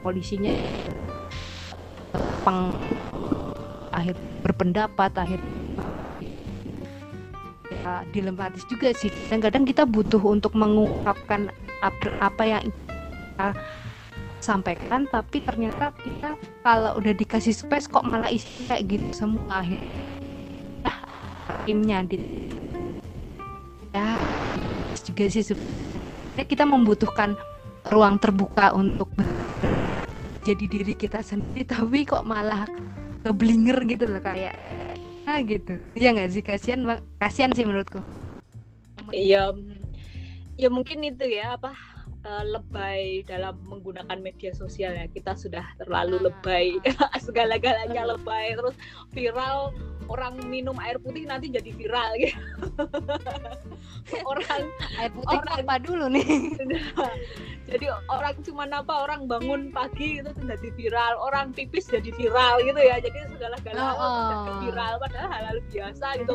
Polisinya 0.00 0.54
peng 2.46 2.70
akhir 3.96 4.14
berpendapat 4.44 5.10
akhir 5.16 5.40
ya, 7.72 8.04
dilematis 8.12 8.62
juga 8.68 8.92
sih. 8.92 9.08
Dan 9.32 9.40
kadang 9.40 9.64
kita 9.64 9.88
butuh 9.88 10.20
untuk 10.20 10.52
mengungkapkan 10.52 11.48
apa 12.20 12.42
yang 12.44 12.62
kita 12.68 13.56
sampaikan 14.36 15.08
tapi 15.10 15.42
ternyata 15.42 15.90
kita 15.96 16.36
kalau 16.60 17.00
udah 17.00 17.16
dikasih 17.16 17.56
space 17.56 17.88
kok 17.88 18.04
malah 18.06 18.30
isi 18.30 18.68
kayak 18.68 18.84
gitu 18.86 19.08
semua 19.16 19.64
akhirnya. 19.64 19.90
Timnya 21.66 21.98
di 22.06 22.20
ya 23.90 24.14
juga 25.02 25.26
sih 25.26 25.42
sebenarnya 25.42 26.46
kita 26.46 26.62
membutuhkan 26.62 27.34
ruang 27.90 28.22
terbuka 28.22 28.70
untuk 28.76 29.10
jadi 30.46 30.64
diri 30.70 30.94
kita 30.94 31.26
sendiri 31.26 31.66
tapi 31.66 32.06
kok 32.06 32.22
malah 32.22 32.70
keblinger 33.26 33.82
gitu 33.90 34.06
loh 34.06 34.22
kayak 34.22 34.54
ah 35.26 35.42
gitu. 35.42 35.74
Ya 35.98 36.14
nggak 36.14 36.30
sih? 36.30 36.42
Kasihan 36.46 36.86
kasihan 37.18 37.50
sih 37.50 37.66
menurutku. 37.66 37.98
Iya 39.10 39.50
ya 40.56 40.68
mungkin 40.72 41.02
itu 41.04 41.26
ya 41.26 41.58
apa 41.58 41.74
uh, 42.26 42.44
lebay 42.44 43.22
dalam 43.24 43.54
menggunakan 43.70 44.18
media 44.18 44.50
sosial 44.50 44.92
ya 44.98 45.06
kita 45.06 45.38
sudah 45.38 45.62
terlalu 45.78 46.26
lebay 46.26 46.76
segala-galanya 47.26 48.02
lebay 48.10 48.58
terus 48.58 48.74
viral 49.14 49.70
orang 50.06 50.38
minum 50.46 50.78
air 50.82 50.98
putih 51.02 51.26
nanti 51.26 51.50
jadi 51.50 51.70
viral 51.74 52.10
gitu. 52.18 52.38
orang 54.30 54.62
air 55.02 55.10
putih 55.10 55.38
orang, 55.42 55.58
apa 55.66 55.76
dulu 55.82 56.06
nih? 56.14 56.26
jadi 57.70 57.86
orang 58.10 58.36
cuma 58.46 58.70
apa 58.70 58.94
orang 59.02 59.26
bangun 59.26 59.74
pagi 59.74 60.22
itu 60.22 60.30
jadi 60.30 60.70
viral, 60.78 61.14
orang 61.18 61.50
pipis 61.50 61.90
jadi 61.90 62.10
viral 62.14 62.62
gitu 62.62 62.80
ya. 62.80 63.02
Jadi 63.02 63.18
segala-galanya 63.34 63.94
oh, 63.98 64.06
oh. 64.46 64.58
viral 64.62 64.94
padahal 65.02 65.28
hal-hal 65.30 65.58
biasa 65.70 66.06
gitu. 66.22 66.34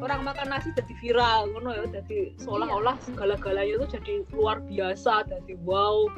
Orang 0.00 0.24
makan 0.24 0.48
nasi 0.48 0.72
jadi 0.72 0.94
viral 0.96 1.52
ngono 1.52 1.76
ya, 1.76 1.84
jadi 2.00 2.32
seolah-olah 2.40 2.96
iya. 2.96 3.04
segala-galanya 3.04 3.74
itu 3.76 3.86
jadi 4.00 4.12
luar 4.32 4.64
biasa, 4.64 5.28
jadi 5.28 5.54
wow 5.60 6.08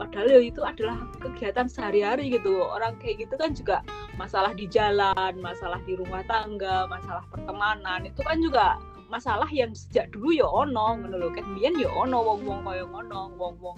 padahal 0.00 0.32
ya 0.32 0.40
itu 0.40 0.64
adalah 0.64 0.96
kegiatan 1.20 1.68
sehari-hari 1.68 2.32
gitu 2.32 2.64
orang 2.64 2.96
kayak 2.96 3.28
gitu 3.28 3.36
kan 3.36 3.52
juga 3.52 3.84
masalah 4.16 4.56
di 4.56 4.64
jalan 4.64 5.36
masalah 5.44 5.76
di 5.84 5.92
rumah 5.92 6.24
tangga 6.24 6.88
masalah 6.88 7.20
pertemanan 7.28 8.08
itu 8.08 8.24
kan 8.24 8.40
juga 8.40 8.80
masalah 9.12 9.44
yang 9.52 9.76
sejak 9.76 10.08
dulu 10.08 10.32
ya 10.32 10.48
ono 10.48 10.96
ngono 10.96 11.20
lho 11.20 11.28
kan 11.36 11.44
biyen 11.52 11.76
ya 11.76 11.92
ono 11.92 12.16
wong-wong 12.16 12.64
kaya 12.64 12.88
ngono 12.88 13.28
wong-wong 13.36 13.76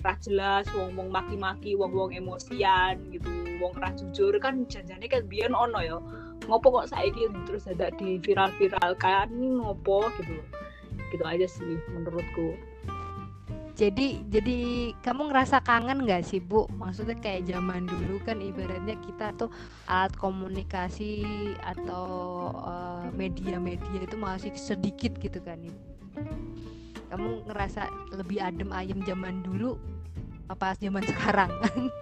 ra 0.00 0.16
jelas 0.20 0.64
wong-wong 0.72 1.12
maki-maki 1.12 1.76
wong-wong 1.76 2.16
emosian 2.16 2.96
gitu 3.12 3.28
wong 3.60 3.76
ra 3.76 3.92
jujur 3.92 4.32
kan 4.40 4.64
janjane 4.66 5.04
kan 5.06 5.22
biyen 5.28 5.52
ono 5.52 5.80
ya. 5.84 5.98
Ngopo 6.48 6.80
kok 6.80 6.88
saiki 6.90 7.28
terus 7.44 7.68
ada 7.68 7.92
di 7.94 8.16
viral-viral 8.18 8.96
kan 8.96 9.28
ngopo 9.30 10.08
gitu. 10.18 10.40
Gitu 11.12 11.24
aja 11.24 11.46
sih 11.46 11.76
menurutku. 11.92 12.56
Jadi 13.76 14.20
jadi 14.28 14.92
kamu 15.00 15.32
ngerasa 15.32 15.64
kangen 15.64 16.04
nggak 16.04 16.24
sih 16.24 16.40
bu? 16.40 16.68
Maksudnya 16.76 17.16
kayak 17.16 17.48
zaman 17.48 17.88
dulu 17.88 18.20
kan 18.24 18.40
ibaratnya 18.40 18.96
kita 19.00 19.32
tuh 19.36 19.48
alat 19.88 20.12
komunikasi 20.20 21.24
atau 21.64 22.04
uh, 22.60 23.08
media-media 23.16 24.04
itu 24.04 24.16
masih 24.20 24.52
sedikit 24.52 25.16
gitu 25.16 25.40
kan 25.40 25.60
ibu 25.64 25.80
kamu 27.10 27.44
ngerasa 27.50 27.90
lebih 28.14 28.38
adem 28.38 28.70
ayem 28.70 29.02
zaman 29.02 29.42
dulu 29.42 29.76
apa 30.50 30.74
zaman 30.78 31.02
sekarang? 31.02 31.50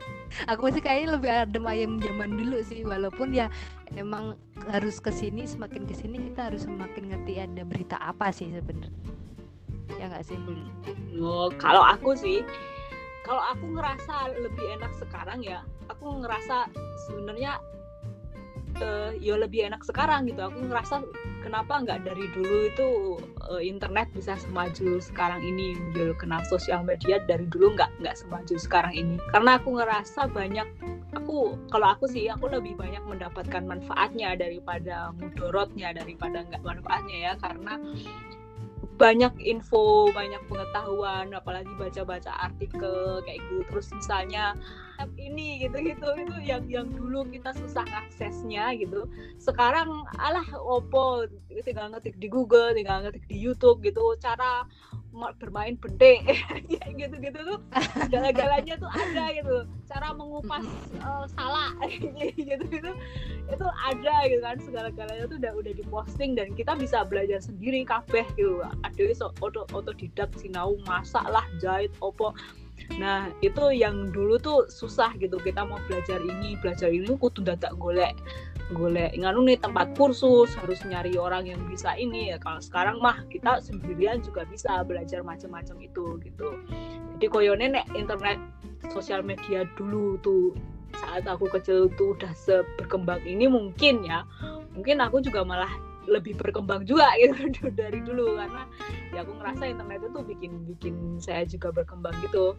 Aku 0.52 0.68
sih 0.68 0.84
kayaknya 0.84 1.16
lebih 1.16 1.30
adem 1.32 1.64
ayem 1.64 1.92
zaman 2.04 2.36
dulu 2.36 2.60
sih 2.60 2.84
walaupun 2.84 3.32
ya 3.32 3.48
emang 3.96 4.36
harus 4.68 5.00
ke 5.00 5.08
sini 5.08 5.48
semakin 5.48 5.88
ke 5.88 5.96
sini 5.96 6.20
kita 6.32 6.52
harus 6.52 6.68
semakin 6.68 7.08
ngerti 7.08 7.40
ada 7.40 7.62
berita 7.64 7.96
apa 7.96 8.28
sih 8.28 8.52
sebenarnya. 8.52 8.92
Ya 9.96 10.12
nggak 10.12 10.24
sih? 10.28 10.36
Oh, 11.16 11.48
kalau 11.56 11.80
aku 11.80 12.12
sih 12.12 12.44
kalau 13.24 13.40
aku 13.44 13.76
ngerasa 13.76 14.36
lebih 14.36 14.64
enak 14.80 14.92
sekarang 14.96 15.40
ya 15.44 15.64
aku 15.88 16.24
ngerasa 16.24 16.68
sebenarnya 17.08 17.60
uh, 18.80 19.12
ya 19.16 19.34
lebih 19.40 19.68
enak 19.72 19.80
sekarang 19.84 20.28
gitu. 20.28 20.44
Aku 20.44 20.60
ngerasa 20.68 21.04
kenapa 21.42 21.80
nggak 21.82 22.04
dari 22.04 22.26
dulu 22.34 22.56
itu 22.68 22.88
uh, 23.48 23.62
internet 23.62 24.10
bisa 24.14 24.34
semaju 24.38 24.98
sekarang 24.98 25.40
ini? 25.42 25.78
Dulu 25.94 26.14
kenal 26.18 26.42
sosial 26.46 26.82
media 26.84 27.22
dari 27.24 27.46
dulu 27.46 27.74
nggak 27.74 28.02
nggak 28.02 28.16
semaju 28.16 28.54
sekarang 28.58 28.94
ini. 28.94 29.16
Karena 29.30 29.58
aku 29.58 29.78
ngerasa 29.78 30.30
banyak 30.30 30.68
aku 31.16 31.56
kalau 31.72 31.88
aku 31.96 32.04
sih 32.10 32.28
aku 32.28 32.50
lebih 32.52 32.76
banyak 32.76 33.00
mendapatkan 33.06 33.64
manfaatnya 33.64 34.36
daripada 34.36 35.14
mudorotnya 35.16 35.94
daripada 35.96 36.44
nggak 36.46 36.62
manfaatnya 36.64 37.16
ya. 37.16 37.32
Karena 37.40 37.80
banyak 38.98 39.30
info, 39.38 40.10
banyak 40.10 40.42
pengetahuan, 40.50 41.30
apalagi 41.30 41.70
baca-baca 41.78 42.34
artikel 42.50 43.22
kayak 43.22 43.38
gitu. 43.46 43.62
Terus 43.70 43.88
misalnya 43.94 44.58
ini 45.14 45.62
gitu-gitu 45.62 46.18
itu 46.18 46.36
yang 46.42 46.66
yang 46.66 46.90
dulu 46.90 47.22
kita 47.30 47.54
susah 47.54 47.86
aksesnya 47.86 48.74
gitu. 48.74 49.06
Sekarang 49.38 50.02
alah 50.18 50.44
opo 50.58 51.30
tinggal 51.62 51.94
ngetik 51.94 52.18
di 52.18 52.26
Google, 52.26 52.74
tinggal 52.74 53.06
ngetik 53.06 53.24
di 53.30 53.38
YouTube 53.38 53.86
gitu. 53.86 54.18
Cara 54.18 54.66
bermain 55.38 55.74
bende 55.78 56.22
gitu-gitu 56.98 57.38
tuh 57.42 57.58
segala-galanya 58.06 58.74
tuh 58.78 58.90
ada 58.90 59.24
gitu. 59.34 59.56
Cara 59.88 60.12
mengupas 60.14 60.64
uh, 61.02 61.24
salak 61.32 61.74
gitu 62.38 62.64
gitu 62.68 62.90
itu 63.48 63.66
ada 63.88 64.14
gitu 64.28 64.42
kan 64.44 64.56
segala-galanya 64.60 65.24
tuh 65.26 65.38
udah 65.40 65.52
udah 65.56 65.72
diposting 65.72 66.36
dan 66.36 66.52
kita 66.52 66.76
bisa 66.76 67.02
belajar 67.02 67.40
sendiri 67.42 67.82
kabeh 67.82 68.26
gitu. 68.38 68.62
Ada 68.84 69.02
so 69.16 69.32
auto 69.42 69.66
otodidak 69.74 70.30
sinau 70.38 70.76
masak 70.86 71.24
lah 71.26 71.44
jahit 71.58 71.90
opo. 71.98 72.36
Nah 72.96 73.28
itu 73.42 73.74
yang 73.74 74.14
dulu 74.14 74.38
tuh 74.38 74.70
susah 74.70 75.10
gitu. 75.18 75.40
Kita 75.42 75.66
mau 75.66 75.80
belajar 75.90 76.22
ini 76.22 76.54
belajar 76.60 76.92
ini 76.92 77.10
kudu 77.18 77.42
dadak 77.42 77.74
golek 77.80 78.14
golek 78.76 79.16
nganu 79.16 79.48
nih 79.48 79.58
tempat 79.60 79.96
kursus 79.96 80.52
harus 80.60 80.80
nyari 80.84 81.16
orang 81.16 81.48
yang 81.48 81.60
bisa 81.64 81.96
ini. 81.96 82.32
Ya 82.34 82.38
kalau 82.40 82.60
sekarang 82.60 83.00
mah 83.00 83.24
kita 83.32 83.64
sendirian 83.64 84.20
juga 84.20 84.44
bisa 84.44 84.84
belajar 84.84 85.24
macam-macam 85.24 85.76
itu 85.80 86.20
gitu. 86.20 86.48
Jadi 87.16 87.26
koyone 87.32 87.66
nek 87.72 87.86
internet 87.96 88.36
sosial 88.92 89.24
media 89.24 89.64
dulu 89.76 90.20
tuh 90.20 90.52
saat 90.98 91.24
aku 91.24 91.48
kecil 91.52 91.88
tuh 91.96 92.16
udah 92.16 92.32
seberkembang 92.36 93.24
ini 93.24 93.48
mungkin 93.48 94.04
ya. 94.04 94.24
Mungkin 94.76 95.00
aku 95.02 95.24
juga 95.24 95.42
malah 95.42 95.70
lebih 96.08 96.40
berkembang 96.40 96.88
juga 96.88 97.06
gitu 97.20 97.68
dari 97.80 98.00
dulu. 98.00 98.40
Karena 98.40 98.64
ya 99.12 99.22
aku 99.22 99.32
ngerasa 99.36 99.62
internet 99.68 100.00
itu 100.08 100.20
bikin 100.24 100.52
bikin 100.64 100.94
saya 101.20 101.44
juga 101.44 101.68
berkembang 101.70 102.16
gitu. 102.24 102.56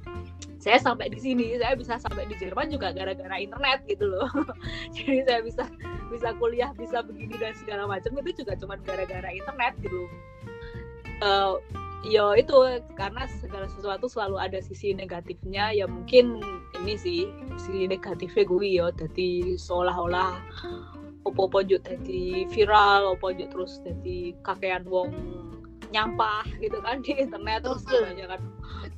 Saya 0.61 0.77
sampai 0.77 1.09
di 1.09 1.19
sini 1.19 1.57
saya 1.57 1.73
bisa 1.73 1.97
sampai 1.97 2.29
di 2.29 2.35
Jerman 2.37 2.69
juga 2.69 2.93
gara-gara 2.93 3.35
internet 3.41 3.83
gitu 3.89 4.05
loh. 4.05 4.29
Jadi 4.95 5.25
saya 5.25 5.41
bisa 5.41 5.65
bisa 6.09 6.29
kuliah 6.37 6.71
bisa 6.77 7.01
begini 7.01 7.35
dan 7.37 7.53
segala 7.57 7.89
macam 7.89 8.13
itu 8.21 8.45
juga 8.45 8.53
cuma 8.55 8.77
gara-gara 8.81 9.29
internet 9.29 9.73
gitu. 9.81 10.05
Uh, 11.19 11.59
ya 12.07 12.31
itu 12.39 12.55
karena 12.95 13.27
segala 13.43 13.67
sesuatu 13.67 14.07
selalu 14.07 14.39
ada 14.39 14.63
sisi 14.63 14.95
negatifnya 14.95 15.75
ya 15.75 15.83
mungkin 15.83 16.39
ini 16.79 16.95
sih 16.95 17.27
sisi 17.59 17.87
negatifnya 17.87 18.43
gue 18.47 18.67
ya. 18.67 18.87
Jadi 18.95 19.59
seolah-olah 19.59 20.39
opo-opo 21.27 21.63
juk 21.65 21.83
jadi 21.83 22.47
viral 22.47 23.15
opo 23.17 23.31
juk 23.35 23.51
terus 23.51 23.83
jadi 23.83 24.35
kakean 24.43 24.87
wong 24.87 25.11
nyampah 25.89 26.45
gitu 26.61 26.77
kan 26.85 27.01
di 27.01 27.17
internet 27.17 27.65
terus 27.65 27.81
kebanyakan 27.85 28.41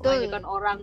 kebanyakan 0.04 0.44
orang 0.44 0.80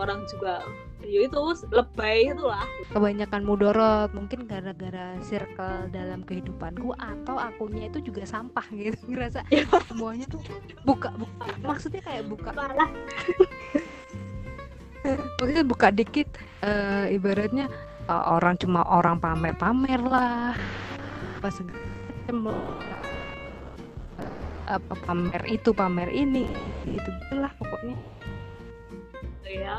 orang 0.00 0.24
juga 0.30 0.64
ya 1.04 1.24
itu 1.24 1.40
lebay 1.72 2.32
itulah 2.32 2.64
kebanyakan 2.92 3.42
mudorot 3.44 4.10
mungkin 4.12 4.44
gara-gara 4.44 5.16
circle 5.24 5.88
dalam 5.92 6.24
kehidupanku 6.24 6.92
atau 6.96 7.40
akunya 7.40 7.88
itu 7.88 8.04
juga 8.04 8.28
sampah 8.28 8.64
gitu. 8.72 9.00
Ngerasa 9.10 9.44
ya. 9.48 9.64
semuanya 9.88 10.28
tuh 10.28 10.40
buka, 10.84 11.12
buka 11.16 11.44
maksudnya 11.64 12.04
kayak 12.04 12.24
buka. 12.28 12.52
Malah 12.52 12.90
maksudnya 15.40 15.64
buka 15.64 15.88
dikit 15.88 16.28
uh, 16.60 17.08
ibaratnya 17.08 17.72
uh, 18.10 18.34
orang 18.34 18.58
cuma 18.58 18.82
orang 18.90 19.22
pamer-pamer 19.22 20.02
lah. 20.02 20.58
Apa 21.38 21.48
segala 21.48 22.50
apa 24.70 24.94
pamer 25.02 25.42
itu 25.50 25.74
pamer 25.74 26.10
ini 26.10 26.46
itu 26.86 27.10
lah 27.34 27.50
pokoknya. 27.58 27.98
Ya 29.50 29.74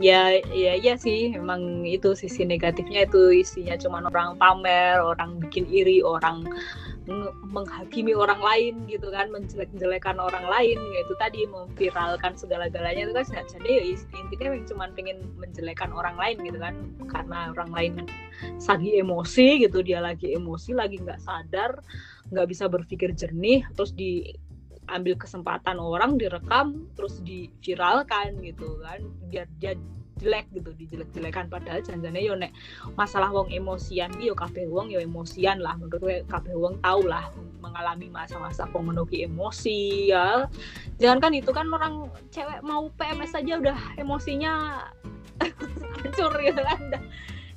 ya 0.00 0.22
ya 0.48 0.72
ya 0.80 0.94
sih 0.96 1.36
memang 1.36 1.84
itu 1.84 2.16
sisi 2.16 2.48
negatifnya 2.48 3.04
itu 3.04 3.44
isinya 3.44 3.76
cuma 3.76 4.00
orang 4.08 4.40
pamer 4.40 5.04
orang 5.04 5.36
bikin 5.36 5.68
iri 5.68 6.00
orang 6.00 6.48
menghakimi 7.50 8.14
orang 8.14 8.38
lain 8.38 8.86
gitu 8.86 9.10
kan 9.10 9.26
menjelek-jelekan 9.34 10.22
orang 10.22 10.46
lain 10.46 10.78
yaitu 10.94 11.14
tadi 11.18 11.42
memviralkan 11.50 12.38
segala-galanya 12.38 13.10
itu 13.10 13.14
kan 13.14 13.26
jadi 13.50 13.70
ya 13.82 13.82
intinya 13.98 14.54
cuma 14.70 14.86
pengen 14.94 15.18
menjelekan 15.34 15.90
orang 15.90 16.14
lain 16.14 16.38
gitu 16.46 16.58
kan 16.62 16.74
karena 17.10 17.50
orang 17.50 17.70
lain 17.74 17.92
lagi 18.62 18.90
emosi 19.02 19.66
gitu 19.66 19.82
dia 19.82 19.98
lagi 19.98 20.30
emosi 20.38 20.78
lagi 20.78 21.02
nggak 21.02 21.18
sadar 21.18 21.82
nggak 22.30 22.46
bisa 22.46 22.70
berpikir 22.70 23.10
jernih 23.18 23.66
terus 23.74 23.90
di 23.90 24.30
ambil 24.86 25.18
kesempatan 25.18 25.82
orang 25.82 26.18
direkam 26.18 26.86
terus 26.94 27.18
diviralkan 27.22 28.38
gitu 28.46 28.78
kan 28.82 29.02
biar 29.26 29.46
dia 29.58 29.74
jelek 30.22 30.46
gitu 30.54 30.70
dijelek-jelekan. 30.78 31.50
Padahal 31.50 31.82
janjane 31.82 32.22
yo 32.22 32.38
nek 32.38 32.54
masalah 32.94 33.34
wong 33.34 33.50
emosian 33.50 34.14
yo 34.22 34.32
kabeh 34.38 34.64
wong 34.70 34.88
yo 34.94 35.02
emosian 35.02 35.58
lah. 35.58 35.74
Menurut 35.76 35.98
gue 35.98 36.16
kabeh 36.30 36.54
wong 36.54 36.78
tahu 36.80 37.10
lah 37.10 37.26
mengalami 37.58 38.06
masa-masa 38.08 38.70
pemenuhi 38.70 39.26
emosi 39.26 40.14
ya. 40.14 40.46
Jangan 41.02 41.18
kan 41.18 41.32
itu 41.34 41.50
kan 41.50 41.66
orang 41.74 42.06
cewek 42.30 42.62
mau 42.62 42.86
PMS 42.94 43.34
saja 43.34 43.58
udah 43.58 43.78
emosinya 43.98 44.86
hancur 46.00 46.32
gitu 46.38 46.62
kan. 46.62 46.80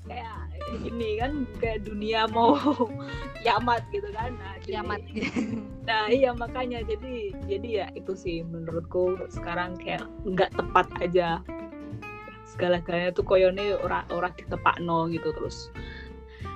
Kayak 0.05 0.37
ini 0.81 1.21
kan 1.21 1.31
kayak 1.61 1.85
dunia 1.85 2.25
mau 2.33 2.57
kiamat 3.45 3.85
gitu 3.93 4.09
kan. 4.11 4.33
Nah, 4.33 4.57
kiamat. 4.65 5.01
Nah 5.85 6.09
iya 6.09 6.33
makanya 6.33 6.81
jadi 6.81 7.29
jadi 7.45 7.69
ya 7.69 7.87
itu 7.93 8.17
sih 8.17 8.41
menurutku 8.41 9.21
sekarang 9.29 9.77
kayak 9.77 10.09
nggak 10.25 10.49
tepat 10.57 10.89
aja 10.97 11.39
segala-galanya 12.55 13.11
tuh 13.11 13.27
koyone 13.27 13.75
ora 13.83 14.07
ora 14.15 14.31
ditepak 14.31 14.79
no 14.79 15.11
gitu 15.11 15.35
terus. 15.35 15.67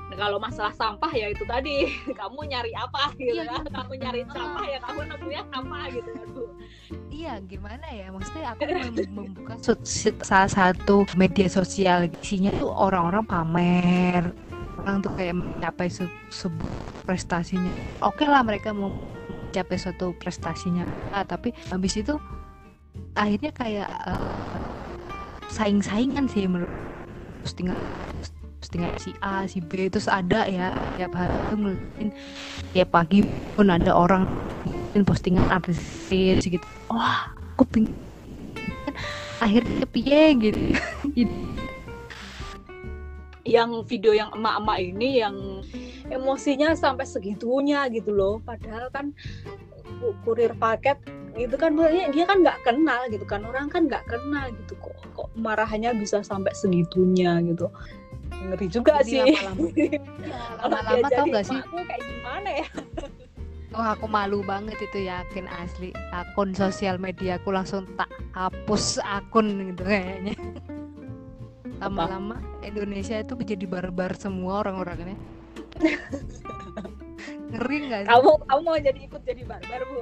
Nah, 0.09 0.17
kalau 0.17 0.41
masalah 0.41 0.73
sampah 0.73 1.11
ya 1.13 1.29
itu 1.29 1.45
tadi 1.45 1.85
kamu 2.19 2.49
nyari 2.49 2.73
apa 2.73 3.13
gitu 3.19 3.45
iya, 3.45 3.45
kan? 3.45 3.67
kamu 3.69 3.93
nyari 4.01 4.21
sampah 4.25 4.65
ya 4.65 4.79
kamu 4.81 4.99
nemunya 5.05 5.43
apa 5.53 5.79
gitu 5.93 6.09
kan 6.09 6.27
bu? 6.33 6.43
Iya 7.13 7.33
gimana 7.45 7.85
ya? 7.93 8.07
Maksudnya 8.09 8.43
aku 8.57 8.61
membuka 9.13 9.53
salah 10.25 10.49
satu 10.49 11.05
media 11.13 11.45
sosial 11.45 12.09
isinya 12.23 12.49
tuh 12.57 12.73
orang-orang 12.73 13.21
pamer. 13.27 14.23
Orang 14.81 15.05
tuh 15.05 15.11
kayak 15.13 15.35
mencapai 15.37 15.91
se 15.91 16.07
sebuah 16.31 16.73
prestasinya. 17.05 17.69
Oke 18.01 18.23
okay 18.23 18.27
lah 18.31 18.41
mereka 18.41 18.73
mau 18.73 18.89
mencapai 19.49 19.77
suatu 19.77 20.17
prestasinya. 20.17 20.89
Ah, 21.13 21.21
tapi 21.27 21.53
habis 21.69 21.93
itu 21.99 22.17
akhirnya 23.13 23.51
kayak 23.53 23.89
uh, 24.07 24.58
saing-saingan 25.49 26.29
sih 26.29 26.45
menurut 26.45 26.71
postingan 27.41 27.77
postingan 28.61 28.91
si 29.01 29.11
A 29.23 29.49
si 29.49 29.59
B 29.63 29.89
terus 29.89 30.05
ada 30.05 30.45
ya 30.45 30.75
tiap 30.99 31.17
hari 31.17 31.33
tuh 31.49 31.57
ngeliatin 31.57 32.09
tiap 32.75 32.89
pagi 32.93 33.25
pun 33.57 33.73
ada 33.73 33.91
orang 33.95 34.29
postingan 34.93 35.47
artis 35.49 35.79
gitu. 36.11 36.61
Wah 36.91 37.33
aku 37.55 37.65
pingin 37.65 37.95
akhirnya 39.39 39.87
piye 39.89 40.23
gitu. 40.37 40.61
Yang 43.49 43.89
video 43.89 44.13
yang 44.13 44.29
emak-emak 44.35 44.77
ini 44.77 45.25
yang 45.25 45.65
emosinya 46.13 46.77
sampai 46.77 47.07
segitunya 47.07 47.89
gitu 47.89 48.13
loh. 48.13 48.37
Padahal 48.45 48.93
kan 48.93 49.09
kurir 50.21 50.53
paket 50.53 51.01
itu 51.33 51.55
kan 51.57 51.73
dia 52.13 52.25
kan 52.29 52.45
nggak 52.45 52.61
kenal 52.67 53.01
gitu 53.09 53.25
kan 53.25 53.41
orang 53.47 53.71
kan 53.71 53.87
nggak 53.87 54.05
kenal 54.05 54.45
gitu 54.53 54.75
kok 54.77 54.98
marahannya 55.37 55.93
bisa 55.97 56.21
sampai 56.25 56.53
segitunya 56.57 57.37
gitu. 57.45 57.69
Ngeri 58.29 58.67
juga 58.71 59.01
Jadi 59.01 59.11
sih. 59.11 59.19
lama-lama. 59.43 59.67
Ya, 60.99 61.07
tau 61.15 61.25
gak 61.31 61.45
sih? 61.47 61.59
kayak 61.59 62.01
gimana 62.03 62.49
ya? 62.63 62.67
Oh 63.69 63.85
aku 63.85 64.09
malu 64.09 64.41
banget 64.41 64.81
itu 64.81 65.05
yakin 65.05 65.45
asli. 65.45 65.93
Akun 66.09 66.57
sosial 66.57 66.97
media 66.97 67.37
aku 67.37 67.53
langsung 67.53 67.85
tak 68.01 68.09
hapus 68.33 68.97
akun 69.05 69.45
gitu 69.61 69.85
kayaknya. 69.85 70.33
Lama-lama 71.77 72.41
Indonesia 72.65 73.21
itu 73.21 73.37
menjadi 73.37 73.69
barbar 73.69 74.17
semua 74.17 74.65
orang-orangnya. 74.65 75.13
Ngeri 77.53 77.77
nggak 77.93 78.01
kamu 78.09 78.31
kamu 78.49 78.61
mau 78.65 78.77
jadi 78.81 78.99
ikut 79.05 79.21
jadi 79.21 79.41
barbar 79.45 79.81
bu? 79.85 80.01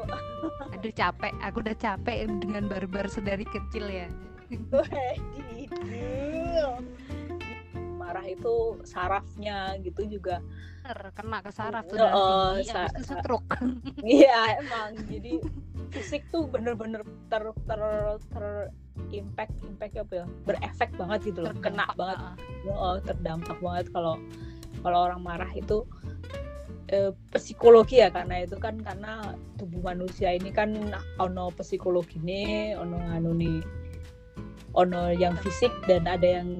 Aduh 0.71 0.93
capek. 0.95 1.35
Aku 1.43 1.59
udah 1.59 1.75
capek 1.75 2.23
dengan 2.39 2.71
barbar 2.71 3.11
sedari 3.11 3.43
kecil 3.43 3.83
ya 3.91 4.07
marah 7.97 8.23
itu 8.23 8.79
sarafnya 8.87 9.75
gitu 9.83 10.07
juga. 10.07 10.39
Kena 11.11 11.43
ke 11.43 11.51
saraf 11.51 11.83
tuh 11.91 11.99
oh, 11.99 12.55
sa 12.63 12.87
itu 12.87 13.03
setruk. 13.03 13.43
Iya 13.99 14.63
emang. 14.63 14.95
Jadi 15.11 15.43
fisik 15.91 16.23
tuh 16.31 16.47
bener-bener 16.47 17.03
ter 17.27 17.51
ter 17.67 17.81
ter 18.31 18.71
impact 19.11 19.51
impact 19.67 19.99
apa 19.99 20.23
ya? 20.23 20.25
Berefek 20.47 20.95
banget 20.95 21.35
gitu 21.35 21.43
loh 21.43 21.51
kena 21.59 21.91
banget. 21.99 22.39
oh, 22.71 22.95
terdampak 23.03 23.59
banget 23.59 23.91
kalau 23.91 24.15
kalau 24.79 25.11
orang 25.11 25.19
marah 25.19 25.51
itu 25.51 25.83
eh, 26.87 27.11
psikologi 27.35 27.99
ya 27.99 28.07
karena 28.07 28.47
itu 28.47 28.55
kan 28.55 28.79
karena 28.79 29.35
tubuh 29.59 29.83
manusia 29.83 30.31
ini 30.31 30.55
kan 30.55 30.71
ono 31.19 31.51
psikologi 31.51 32.23
nih 32.23 32.79
ono 32.79 32.95
anu 33.11 33.35
nih 33.35 33.59
ono 34.77 35.09
yang 35.09 35.33
fisik 35.41 35.73
dan 35.89 36.05
ada 36.05 36.41
yang 36.41 36.53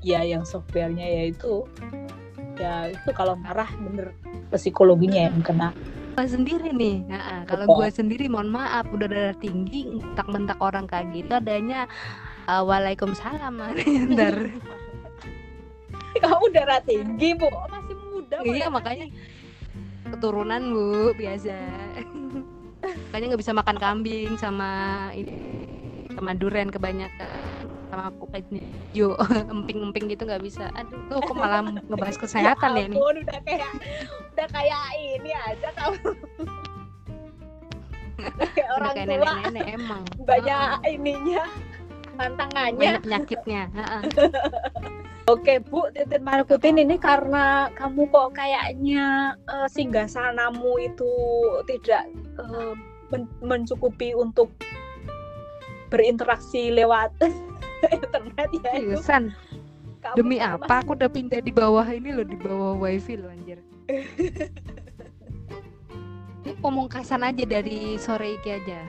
ya 0.00 0.24
yang 0.24 0.42
softwarenya 0.42 1.04
yaitu 1.04 1.68
ya 2.56 2.88
itu 2.88 3.10
kalau 3.12 3.36
marah 3.36 3.68
bener 3.76 4.16
psikologinya 4.48 5.28
yang 5.28 5.44
kena. 5.44 5.70
Sendiri 6.16 6.72
nih 6.72 7.04
nah, 7.12 7.44
kalau 7.44 7.68
gua 7.68 7.92
sendiri 7.92 8.24
mohon 8.32 8.48
maaf 8.48 8.88
udah 8.88 9.04
darah 9.04 9.36
tinggi 9.36 9.84
mentak-mentak 9.84 10.56
orang 10.64 10.88
kayak 10.88 11.12
gitu 11.12 11.28
adanya 11.36 11.84
uh, 12.48 12.64
waalaikumsalam 12.64 13.52
ntar 14.16 14.48
kamu 16.24 16.44
darah 16.56 16.80
tinggi 16.80 17.36
bu. 17.36 17.52
Masih 17.52 17.96
muda 18.08 18.36
iya 18.48 18.72
makanya 18.72 19.12
keturunan 20.08 20.62
bu 20.72 21.12
biasa. 21.12 21.52
Makanya 23.10 23.34
nggak 23.34 23.42
bisa 23.42 23.50
makan 23.56 23.76
kambing 23.82 24.38
sama 24.38 24.70
ini 25.10 25.55
sama 26.16 26.32
duren 26.32 26.68
kebanyakan. 26.72 27.28
Sama 27.92 28.10
kulit 28.18 28.46
hijau 28.50 29.14
emping-emping 29.52 30.10
gitu 30.10 30.26
nggak 30.26 30.42
bisa. 30.42 30.72
Aduh 30.74 30.98
tuh 31.12 31.20
kok 31.22 31.36
malah 31.36 31.62
ngebahas 31.62 32.16
kesehatan 32.18 32.70
ya, 32.74 32.82
ya 32.82 32.86
nih 32.90 32.98
udah 32.98 33.40
kayak 33.44 33.72
udah 34.34 34.46
kayak 34.50 34.82
ini 34.96 35.30
aja 35.36 35.68
kamu 35.76 36.10
kayak 38.56 38.68
orang 38.74 38.92
kayak 38.96 39.06
tua. 39.06 39.16
nenek-nenek 39.20 39.66
emang. 39.76 40.02
Banyak 40.24 40.60
uh, 40.82 40.88
ininya 40.88 41.44
tantangannya. 42.16 42.80
Banyak 42.80 43.02
penyakitnya 43.04 43.62
Oke 45.26 45.58
Bu 45.58 45.90
Titin 45.90 46.22
Markutin 46.22 46.78
ini 46.78 47.02
karena 47.02 47.66
kamu 47.74 48.06
kok 48.14 48.38
kayaknya 48.38 49.34
uh, 49.50 49.66
singgah 49.66 50.06
sanamu 50.06 50.78
itu 50.78 51.10
tidak 51.66 52.06
uh, 52.38 52.78
men 53.10 53.26
mencukupi 53.42 54.14
untuk 54.14 54.54
berinteraksi 55.88 56.74
lewat 56.74 57.14
internet 57.96 58.48
ya 58.64 58.70
itu. 58.80 58.96
San. 59.02 59.34
Demi 60.14 60.38
apa 60.38 60.86
aku 60.86 60.94
udah 60.94 61.10
pindah 61.10 61.42
di 61.42 61.50
bawah 61.50 61.82
ini 61.90 62.14
loh 62.14 62.22
di 62.22 62.38
bawah 62.38 62.78
wifi 62.78 63.18
loh 63.18 63.26
anjir. 63.26 63.58
ini 66.46 66.54
pemungkasan 66.62 67.26
aja 67.26 67.42
dari 67.42 67.98
sore 67.98 68.38
iki 68.38 68.54
aja. 68.54 68.86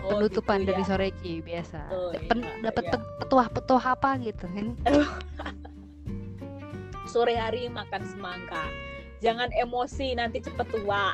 Oh, 0.00 0.16
penutupan 0.16 0.64
gitu, 0.64 0.72
dari 0.72 0.82
ya? 0.82 0.88
sore 0.88 1.06
iki 1.12 1.44
biasa. 1.44 1.80
Oh, 1.92 2.08
iya, 2.14 2.30
dapat 2.64 2.84
iya. 2.88 2.96
petuah-petuah 3.20 3.84
apa 3.84 4.10
gitu 4.24 4.44
kan. 4.48 4.66
sore 7.12 7.36
hari 7.36 7.68
makan 7.68 8.00
semangka. 8.08 8.64
Jangan 9.20 9.52
emosi 9.52 10.16
nanti 10.16 10.40
cepet 10.40 10.68
tua. 10.72 11.12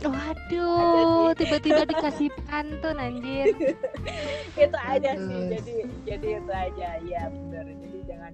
Waduh, 0.00 1.36
tiba-tiba 1.36 1.84
dikasih 1.84 2.32
pantun 2.48 2.96
anjir. 2.96 3.52
itu 4.64 4.78
aja 4.80 5.12
sih. 5.16 5.42
Jadi 5.52 5.74
jadi 6.08 6.28
itu 6.40 6.52
aja. 6.52 6.88
Ya 7.04 7.22
benar. 7.28 7.64
Jadi 7.68 7.98
jangan 8.08 8.32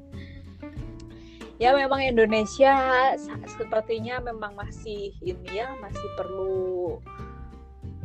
Ya 1.56 1.72
memang 1.72 2.04
Indonesia 2.04 2.76
sepertinya 3.48 4.20
memang 4.20 4.52
masih 4.60 5.16
ini 5.24 5.56
ya, 5.56 5.72
masih 5.80 6.04
perlu 6.12 7.00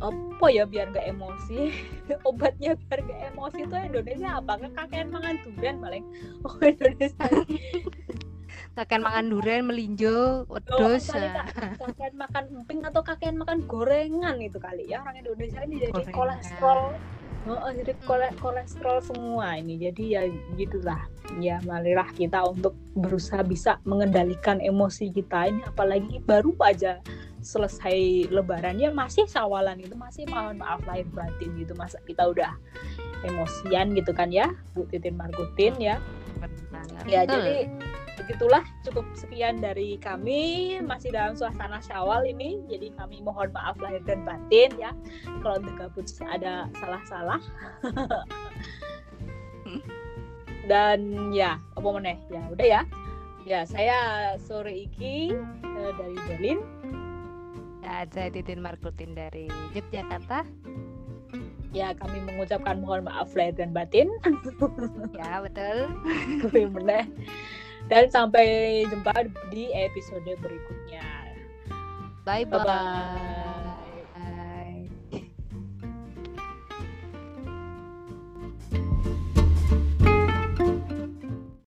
apa 0.02 0.46
ya 0.50 0.66
biar 0.66 0.90
gak 0.90 1.06
emosi 1.06 1.70
obatnya 2.28 2.74
biar 2.90 3.06
gak 3.06 3.20
emosi 3.30 3.58
itu 3.62 3.76
Indonesia 3.78 4.42
apa 4.42 4.58
kakek 4.74 5.06
mangan 5.14 5.38
durian 5.46 5.78
paling 5.78 6.04
oh 6.42 6.58
Indonesia 6.58 7.26
kakek 8.72 9.00
makan 9.04 9.24
durian 9.28 9.62
melinjo 9.68 10.48
wedus 10.48 11.12
oh, 11.12 11.20
kakek 11.82 12.12
makan 12.16 12.44
emping 12.62 12.80
atau 12.84 13.04
kakek 13.04 13.36
makan 13.36 13.64
gorengan 13.68 14.36
itu 14.40 14.56
kali 14.56 14.88
ya. 14.88 15.04
Orang 15.04 15.20
Indonesia 15.20 15.60
ini 15.64 15.74
jadi 15.88 15.92
gorengan. 15.92 16.16
kolesterol. 16.16 16.82
Oh, 17.42 17.74
jadi 17.74 17.92
kole 18.06 18.30
kolesterol 18.38 19.02
semua 19.02 19.58
ini. 19.58 19.74
Jadi 19.74 20.14
ya 20.14 20.22
gitulah. 20.54 21.10
Ya 21.42 21.58
marilah 21.66 22.06
kita 22.14 22.38
untuk 22.46 22.78
berusaha 22.94 23.42
bisa 23.42 23.82
mengendalikan 23.82 24.62
emosi 24.62 25.10
kita 25.10 25.50
ini. 25.50 25.60
Apalagi 25.66 26.22
baru 26.22 26.54
aja 26.62 27.02
selesai 27.42 28.30
lebarannya 28.30 28.94
masih 28.94 29.26
sawalan 29.26 29.82
itu 29.82 29.98
masih 29.98 30.22
mohon 30.30 30.62
maaf 30.62 30.86
lahir 30.86 31.02
batin 31.10 31.50
gitu. 31.58 31.74
Masa 31.74 31.98
kita 32.06 32.30
udah 32.30 32.54
emosian 33.26 33.94
gitu 33.98 34.14
kan 34.14 34.30
ya 34.30 34.50
Bu 34.74 34.86
Titin 34.86 35.18
Margutin 35.18 35.74
ya. 35.82 35.98
Ya 37.06 37.26
jadi 37.26 37.66
begitulah 38.20 38.64
cukup 38.84 39.06
sekian 39.16 39.60
dari 39.60 39.96
kami. 39.96 40.76
Masih 40.84 41.12
dalam 41.12 41.36
suasana 41.36 41.80
syawal 41.80 42.26
ini 42.28 42.60
jadi 42.68 42.92
kami 42.96 43.24
mohon 43.24 43.50
maaf 43.54 43.78
lahir 43.80 44.02
dan 44.04 44.24
batin 44.24 44.70
ya. 44.76 44.92
Kalau 45.40 45.58
The 45.60 45.72
Gabuts 45.76 46.20
ada 46.24 46.68
salah-salah. 46.76 47.40
Dan 50.70 51.34
ya 51.34 51.58
apa 51.74 51.88
meneh? 51.90 52.18
Ya 52.30 52.42
udah 52.46 52.66
ya. 52.66 52.82
Ya 53.42 53.60
saya 53.66 53.98
sore 54.38 54.86
iki 54.86 55.34
uh, 55.66 55.92
dari 55.98 56.16
Berlin. 56.30 56.62
Ya 57.82 58.06
saya 58.06 58.30
Titin 58.30 58.62
Markutin 58.62 59.18
dari 59.18 59.50
Yogyakarta. 59.74 60.46
Ya 61.72 61.96
kami 61.96 62.20
mengucapkan 62.22 62.84
mohon 62.84 63.08
maaf 63.08 63.34
lahir 63.34 63.58
dan 63.58 63.74
batin. 63.74 64.06
Ya 65.18 65.42
betul. 65.42 65.90
Meneh 66.78 67.10
dan 67.90 68.10
sampai 68.10 68.82
jumpa 68.86 69.14
di 69.50 69.70
episode 69.74 70.28
berikutnya. 70.38 71.06
Bye 72.22 72.46
bye. 72.46 72.58
bye, 72.58 72.66
-bye. 72.66 73.41